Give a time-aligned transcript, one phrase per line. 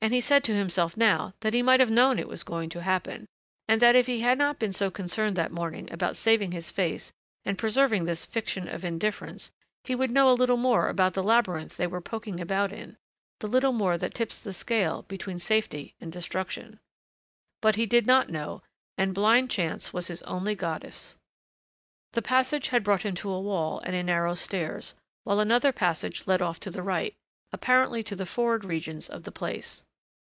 [0.00, 2.82] And he said to himself now that he might have known it was going to
[2.82, 3.26] happen,
[3.66, 7.12] and that if he had not been so concerned that morning about saving his face
[7.44, 9.50] and preserving this fiction of indifference
[9.82, 12.96] he would know a little more about the labyrinth they were poking about in
[13.40, 16.78] the little more that tips the scale between safety and destruction.
[17.60, 18.62] But he did not know
[18.96, 21.16] and blind Chance was his only goddess.
[22.12, 24.94] The passage had brought him to a wall and a narrow stairs
[25.24, 27.16] while another passage led off to the right,
[27.52, 29.84] apparently to the forward regions of the place.